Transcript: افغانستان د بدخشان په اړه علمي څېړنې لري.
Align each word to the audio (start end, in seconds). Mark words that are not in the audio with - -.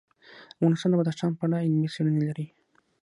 افغانستان 0.57 0.89
د 0.91 0.95
بدخشان 0.99 1.31
په 1.37 1.43
اړه 1.45 1.61
علمي 1.65 1.89
څېړنې 1.93 2.21
لري. 2.29 2.47